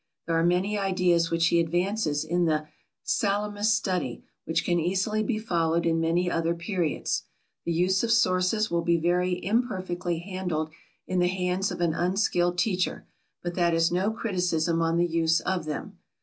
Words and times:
There 0.25 0.35
are 0.35 0.43
many 0.43 0.79
ideas 0.79 1.29
which 1.29 1.49
he 1.49 1.59
advances 1.59 2.23
in 2.23 2.45
the 2.45 2.67
"Salamis" 3.03 3.71
study 3.71 4.23
which 4.45 4.65
can 4.65 4.79
easily 4.79 5.21
be 5.21 5.37
followed 5.37 5.85
in 5.85 5.99
many 5.99 6.27
other 6.27 6.55
periods. 6.55 7.25
The 7.65 7.71
use 7.71 8.03
of 8.03 8.09
sources 8.11 8.71
will 8.71 8.81
be 8.81 8.97
very 8.97 9.33
imperfectly 9.45 10.17
handled 10.17 10.71
in 11.05 11.19
the 11.19 11.27
hands 11.27 11.69
of 11.69 11.81
an 11.81 11.93
unskilled 11.93 12.57
teacher, 12.57 13.05
but 13.43 13.53
that 13.53 13.75
is 13.75 13.91
no 13.91 14.09
criticism 14.09 14.81
on 14.81 14.97
the 14.97 15.05
use 15.05 15.39
of 15.41 15.65
them. 15.65 15.99